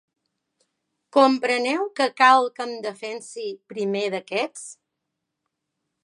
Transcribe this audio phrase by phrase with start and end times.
[1.17, 4.65] Compreneu que cal que em defensi primer d'aquests?